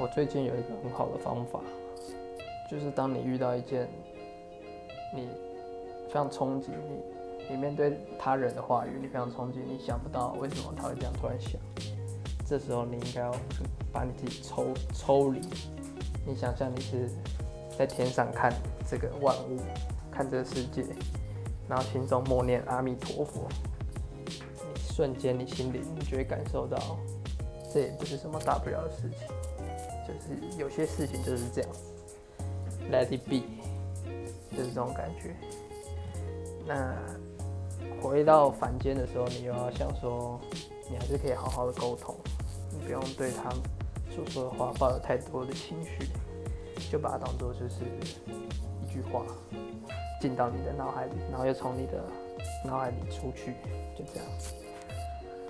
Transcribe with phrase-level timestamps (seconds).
[0.00, 1.60] 我最近有一个很好的方法，
[2.70, 3.88] 就是当你遇到一件
[5.12, 5.28] 你
[6.06, 11.60] 非常冲击你，你面对他人的话语，你非常冲击，你想不到为什么他会这样突然想，
[12.46, 13.34] 这时候你应该要
[13.92, 15.40] 把你自己抽抽离，
[16.24, 17.10] 你想象你是
[17.76, 18.52] 在天上看
[18.88, 19.58] 这个万物，
[20.12, 20.84] 看这个世界，
[21.68, 23.48] 然后心中默念阿弥陀佛，
[24.24, 24.32] 你
[24.94, 26.78] 瞬间你心里你就会感受到，
[27.74, 29.26] 这也不是什么大不了的事情。
[30.08, 31.70] 就是有些事情就是这样
[32.90, 33.42] ，Let it be，
[34.56, 35.36] 就是这种感觉。
[36.66, 36.96] 那
[38.00, 40.40] 回到凡间的时候，你又要想说，
[40.90, 42.14] 你还是可以好好的沟通，
[42.70, 43.50] 你不用对他
[44.10, 46.08] 所说的话抱有太多的情绪，
[46.90, 47.84] 就把它当做就是
[48.82, 49.24] 一句话
[50.20, 52.02] 进到你的脑海里，然后又从你的
[52.64, 53.54] 脑海里出去，
[53.96, 54.26] 就这样。